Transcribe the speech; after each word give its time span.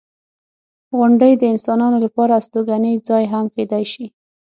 •غونډۍ 0.97 1.33
د 1.37 1.43
انسانانو 1.53 1.97
لپاره 2.05 2.33
د 2.35 2.39
استوګنې 2.39 2.93
ځای 3.07 3.23
هم 3.33 3.45
کیدای 3.55 3.83
شي. 3.93 4.05